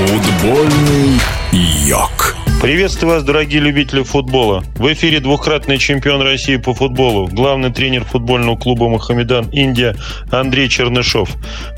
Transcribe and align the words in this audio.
Футбольный 0.00 1.20
йог. 1.52 2.39
Приветствую 2.60 3.14
вас, 3.14 3.24
дорогие 3.24 3.58
любители 3.58 4.02
футбола. 4.02 4.62
В 4.76 4.92
эфире 4.92 5.20
двукратный 5.20 5.78
чемпион 5.78 6.20
России 6.20 6.56
по 6.56 6.74
футболу, 6.74 7.26
главный 7.26 7.72
тренер 7.72 8.04
футбольного 8.04 8.54
клуба 8.54 8.90
«Махамедан 8.90 9.48
Индия» 9.48 9.96
Андрей 10.30 10.68
Чернышов. 10.68 11.30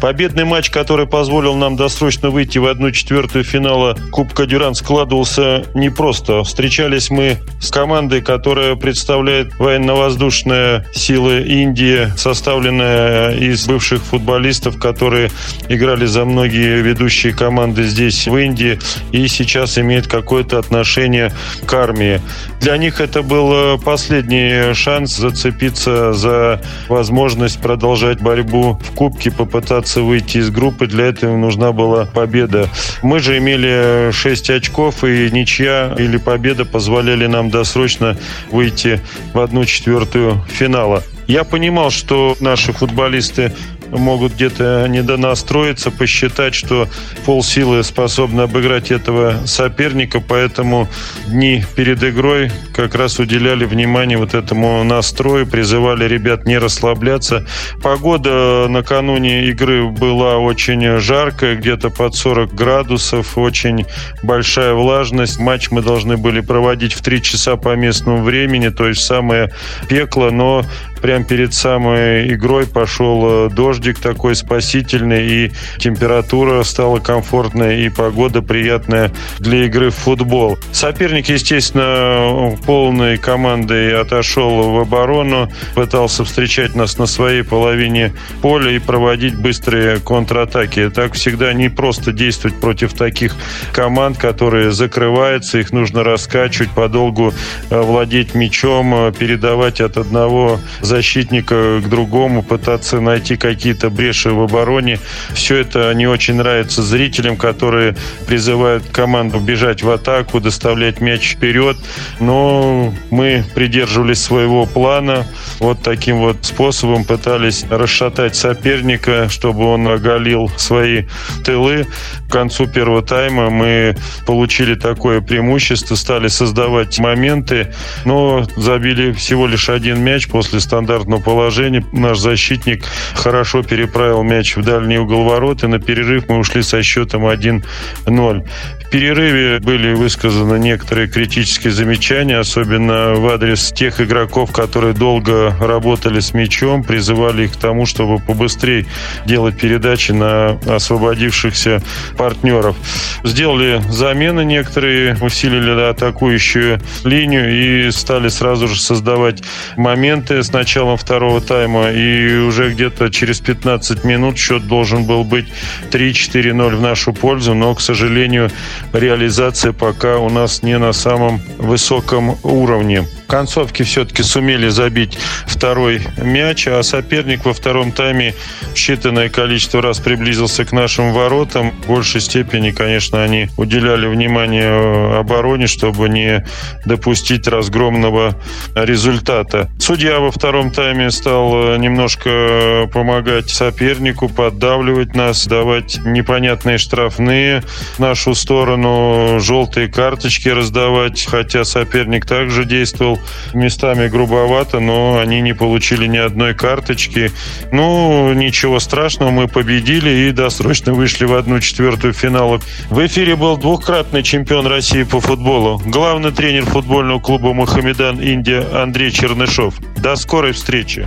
Победный 0.00 0.46
матч, 0.46 0.70
который 0.70 1.06
позволил 1.06 1.54
нам 1.54 1.76
досрочно 1.76 2.30
выйти 2.30 2.56
в 2.56 2.66
одну 2.66 2.92
четвертую 2.92 3.44
финала 3.44 3.94
Кубка 4.10 4.46
Дюран, 4.46 4.74
складывался 4.74 5.66
непросто. 5.74 6.44
Встречались 6.44 7.10
мы 7.10 7.36
с 7.60 7.70
командой, 7.70 8.22
которая 8.22 8.74
представляет 8.74 9.58
военно-воздушные 9.58 10.86
силы 10.94 11.42
Индии, 11.42 12.08
составленная 12.16 13.36
из 13.36 13.66
бывших 13.66 14.00
футболистов, 14.02 14.78
которые 14.78 15.30
играли 15.68 16.06
за 16.06 16.24
многие 16.24 16.80
ведущие 16.80 17.34
команды 17.34 17.84
здесь, 17.84 18.26
в 18.26 18.34
Индии, 18.34 18.78
и 19.12 19.28
сейчас 19.28 19.76
имеют 19.76 20.06
какое-то 20.06 20.69
отношение 20.70 21.32
к 21.66 21.74
армии. 21.74 22.20
Для 22.60 22.76
них 22.76 23.00
это 23.00 23.22
был 23.22 23.78
последний 23.78 24.72
шанс 24.74 25.16
зацепиться 25.16 26.12
за 26.12 26.62
возможность 26.88 27.60
продолжать 27.60 28.20
борьбу 28.20 28.78
в 28.80 28.94
Кубке, 28.94 29.32
попытаться 29.32 30.02
выйти 30.02 30.38
из 30.38 30.50
группы. 30.50 30.86
Для 30.86 31.06
этого 31.06 31.36
нужна 31.36 31.72
была 31.72 32.06
победа. 32.06 32.68
Мы 33.02 33.18
же 33.18 33.36
имели 33.38 34.12
6 34.12 34.50
очков, 34.50 35.02
и 35.02 35.28
ничья 35.32 35.94
или 35.98 36.18
победа 36.18 36.64
позволяли 36.64 37.26
нам 37.26 37.50
досрочно 37.50 38.16
выйти 38.52 39.00
в 39.34 39.40
одну 39.40 39.64
четвертую 39.64 40.44
финала. 40.48 41.02
Я 41.26 41.44
понимал, 41.44 41.90
что 41.90 42.36
наши 42.40 42.72
футболисты 42.72 43.52
могут 43.90 44.34
где-то 44.34 44.86
недонастроиться, 44.88 45.90
посчитать, 45.90 46.54
что 46.54 46.88
полсилы 47.24 47.82
способны 47.82 48.42
обыграть 48.42 48.90
этого 48.90 49.46
соперника, 49.46 50.20
поэтому 50.20 50.88
дни 51.26 51.64
перед 51.74 52.02
игрой 52.02 52.50
как 52.74 52.94
раз 52.94 53.18
уделяли 53.18 53.64
внимание 53.64 54.18
вот 54.18 54.34
этому 54.34 54.82
настрою, 54.84 55.46
призывали 55.46 56.04
ребят 56.04 56.46
не 56.46 56.58
расслабляться. 56.58 57.46
Погода 57.82 58.66
накануне 58.68 59.48
игры 59.48 59.86
была 59.86 60.38
очень 60.38 60.98
жаркая, 60.98 61.56
где-то 61.56 61.90
под 61.90 62.14
40 62.14 62.54
градусов, 62.54 63.36
очень 63.36 63.86
большая 64.22 64.74
влажность. 64.74 65.38
Матч 65.38 65.70
мы 65.70 65.82
должны 65.82 66.16
были 66.16 66.40
проводить 66.40 66.92
в 66.92 67.02
3 67.02 67.22
часа 67.22 67.56
по 67.56 67.74
местному 67.76 68.22
времени, 68.22 68.68
то 68.68 68.86
есть 68.86 69.02
самое 69.02 69.52
пекло, 69.88 70.30
но 70.30 70.64
прямо 71.00 71.24
перед 71.24 71.54
самой 71.54 72.32
игрой 72.34 72.66
пошел 72.66 73.46
э, 73.46 73.50
дождик 73.80 73.98
такой 73.98 74.36
спасительный, 74.36 75.26
и 75.26 75.52
температура 75.78 76.62
стала 76.64 76.98
комфортная, 76.98 77.78
и 77.78 77.88
погода 77.88 78.42
приятная 78.42 79.10
для 79.38 79.64
игры 79.64 79.90
в 79.90 79.94
футбол. 79.94 80.58
Соперник, 80.70 81.30
естественно, 81.30 82.56
полной 82.66 83.16
командой 83.16 83.98
отошел 83.98 84.70
в 84.70 84.80
оборону, 84.80 85.50
пытался 85.74 86.24
встречать 86.24 86.74
нас 86.74 86.98
на 86.98 87.06
своей 87.06 87.42
половине 87.42 88.12
поля 88.42 88.72
и 88.72 88.78
проводить 88.78 89.34
быстрые 89.34 89.98
контратаки. 89.98 90.90
Так 90.90 91.14
всегда 91.14 91.54
не 91.54 91.70
просто 91.70 92.12
действовать 92.12 92.60
против 92.60 92.92
таких 92.92 93.34
команд, 93.72 94.18
которые 94.18 94.72
закрываются, 94.72 95.58
их 95.58 95.72
нужно 95.72 96.04
раскачивать, 96.04 96.70
подолгу 96.72 97.32
э, 97.70 97.80
владеть 97.80 98.34
мячом, 98.34 98.94
э, 98.94 99.12
передавать 99.18 99.80
от 99.80 99.96
одного 99.96 100.60
защитника 100.82 101.80
к 101.80 101.88
другому, 101.88 102.42
пытаться 102.42 103.00
найти 103.00 103.36
какие-то 103.70 103.90
бреши 103.90 104.32
в 104.32 104.40
обороне. 104.42 104.98
Все 105.32 105.58
это 105.58 105.94
не 105.94 106.08
очень 106.08 106.34
нравится 106.34 106.82
зрителям, 106.82 107.36
которые 107.36 107.94
призывают 108.26 108.82
команду 108.90 109.38
бежать 109.38 109.84
в 109.84 109.90
атаку, 109.90 110.40
доставлять 110.40 111.00
мяч 111.00 111.34
вперед. 111.34 111.76
Но 112.18 112.92
мы 113.10 113.44
придерживались 113.54 114.20
своего 114.20 114.66
плана. 114.66 115.24
Вот 115.60 115.82
таким 115.82 116.18
вот 116.18 116.38
способом 116.42 117.04
пытались 117.04 117.64
расшатать 117.70 118.34
соперника, 118.34 119.28
чтобы 119.28 119.64
он 119.66 119.86
оголил 119.86 120.50
свои 120.56 121.04
тылы. 121.44 121.86
К 122.28 122.32
концу 122.32 122.66
первого 122.66 123.02
тайма 123.02 123.50
мы 123.50 123.96
получили 124.26 124.74
такое 124.74 125.20
преимущество, 125.20 125.94
стали 125.94 126.26
создавать 126.26 126.98
моменты, 126.98 127.72
но 128.04 128.44
забили 128.56 129.12
всего 129.12 129.46
лишь 129.46 129.68
один 129.68 130.02
мяч 130.02 130.26
после 130.26 130.58
стандартного 130.58 131.20
положения. 131.20 131.84
Наш 131.92 132.18
защитник 132.18 132.84
хорошо 133.14 133.59
переправил 133.62 134.22
мяч 134.22 134.56
в 134.56 134.62
дальний 134.62 134.98
угол 134.98 135.24
ворот, 135.24 135.62
и 135.62 135.66
на 135.66 135.78
перерыв 135.78 136.28
мы 136.28 136.38
ушли 136.38 136.62
со 136.62 136.82
счетом 136.82 137.26
1-0. 137.26 137.62
В 138.06 138.90
перерыве 138.90 139.60
были 139.60 139.94
высказаны 139.94 140.58
некоторые 140.58 141.06
критические 141.06 141.72
замечания, 141.72 142.38
особенно 142.38 143.14
в 143.14 143.28
адрес 143.28 143.72
тех 143.72 144.00
игроков, 144.00 144.50
которые 144.52 144.94
долго 144.94 145.54
работали 145.60 146.20
с 146.20 146.34
мячом, 146.34 146.82
призывали 146.82 147.44
их 147.44 147.52
к 147.52 147.56
тому, 147.56 147.86
чтобы 147.86 148.18
побыстрее 148.18 148.86
делать 149.26 149.58
передачи 149.60 150.12
на 150.12 150.58
освободившихся 150.66 151.82
партнеров. 152.16 152.74
Сделали 153.22 153.80
замены 153.88 154.44
некоторые, 154.44 155.16
усилили 155.20 155.70
атакующую 155.70 156.80
линию 157.04 157.86
и 157.86 157.90
стали 157.92 158.28
сразу 158.28 158.66
же 158.66 158.80
создавать 158.80 159.42
моменты 159.76 160.42
с 160.42 160.52
началом 160.52 160.96
второго 160.96 161.40
тайма. 161.40 161.90
И 161.90 162.38
уже 162.38 162.70
где-то 162.70 163.10
через 163.10 163.40
15 163.50 164.04
минут 164.04 164.38
счет 164.38 164.68
должен 164.68 165.06
был 165.06 165.24
быть 165.24 165.46
3-4-0 165.90 166.76
в 166.76 166.80
нашу 166.80 167.12
пользу, 167.12 167.52
но, 167.52 167.74
к 167.74 167.80
сожалению, 167.80 168.48
реализация 168.92 169.72
пока 169.72 170.18
у 170.18 170.30
нас 170.30 170.62
не 170.62 170.78
на 170.78 170.92
самом 170.92 171.40
высоком 171.58 172.38
уровне 172.44 173.04
концовке 173.30 173.84
все-таки 173.84 174.22
сумели 174.22 174.68
забить 174.68 175.16
второй 175.46 176.02
мяч, 176.18 176.66
а 176.66 176.82
соперник 176.82 177.46
во 177.46 177.54
втором 177.54 177.92
тайме 177.92 178.34
считанное 178.74 179.30
количество 179.30 179.80
раз 179.80 180.00
приблизился 180.00 180.64
к 180.64 180.72
нашим 180.72 181.12
воротам. 181.12 181.70
В 181.70 181.86
большей 181.86 182.20
степени, 182.20 182.72
конечно, 182.72 183.22
они 183.22 183.48
уделяли 183.56 184.08
внимание 184.08 184.70
э, 184.70 185.18
обороне, 185.20 185.68
чтобы 185.68 186.08
не 186.08 186.44
допустить 186.84 187.46
разгромного 187.46 188.34
результата. 188.74 189.70
Судья 189.78 190.18
во 190.18 190.32
втором 190.32 190.72
тайме 190.72 191.10
стал 191.12 191.74
э, 191.74 191.76
немножко 191.78 192.90
помогать 192.92 193.29
сопернику, 193.48 194.28
поддавливать 194.28 195.14
нас, 195.14 195.46
давать 195.46 195.98
непонятные 196.04 196.78
штрафные 196.78 197.62
в 197.96 197.98
нашу 197.98 198.34
сторону, 198.34 199.38
желтые 199.40 199.88
карточки 199.88 200.48
раздавать, 200.48 201.26
хотя 201.26 201.64
соперник 201.64 202.26
также 202.26 202.64
действовал 202.64 203.18
местами 203.54 204.08
грубовато, 204.08 204.80
но 204.80 205.18
они 205.18 205.40
не 205.40 205.54
получили 205.54 206.06
ни 206.06 206.18
одной 206.18 206.54
карточки. 206.54 207.30
Ну, 207.72 208.32
ничего 208.32 208.80
страшного, 208.80 209.30
мы 209.30 209.48
победили 209.48 210.28
и 210.28 210.32
досрочно 210.32 210.92
вышли 210.92 211.24
в 211.24 211.34
одну 211.34 211.60
четвертую 211.60 212.12
финала. 212.12 212.60
В 212.88 213.04
эфире 213.06 213.36
был 213.36 213.56
двукратный 213.56 214.22
чемпион 214.22 214.66
России 214.66 215.02
по 215.02 215.20
футболу, 215.20 215.80
главный 215.84 216.32
тренер 216.32 216.66
футбольного 216.66 217.20
клуба 217.20 217.52
«Мухаммедан 217.52 218.20
Индия» 218.20 218.66
Андрей 218.72 219.10
Чернышов. 219.10 219.74
До 219.96 220.16
скорой 220.16 220.52
встречи. 220.52 221.06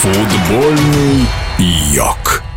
Футбольный 0.00 1.26
йог. 1.58 2.47